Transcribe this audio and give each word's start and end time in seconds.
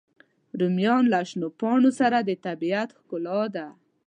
رومیان 0.59 1.03
له 1.13 1.19
شنو 1.29 1.47
پاڼو 1.59 1.91
سره 1.99 2.17
د 2.21 2.31
طبیعت 2.45 2.89
ښکلا 2.97 3.39
ده 3.55 3.67